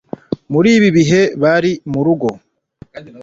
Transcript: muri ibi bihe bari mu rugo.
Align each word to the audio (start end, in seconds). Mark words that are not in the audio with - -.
muri 0.51 0.69
ibi 0.77 0.89
bihe 0.97 1.21
bari 1.41 1.71
mu 1.91 1.99
rugo. 2.05 2.27